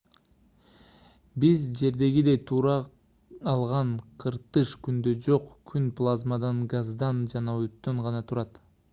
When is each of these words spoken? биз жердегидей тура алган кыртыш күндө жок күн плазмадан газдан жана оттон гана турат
биз 1.41 1.65
жердегидей 1.81 2.37
тура 2.51 2.71
алган 3.51 3.91
кыртыш 4.23 4.71
күндө 4.87 5.13
жок 5.27 5.51
күн 5.73 5.85
плазмадан 5.99 6.63
газдан 6.73 7.21
жана 7.35 7.55
оттон 7.67 8.01
гана 8.07 8.23
турат 8.33 8.59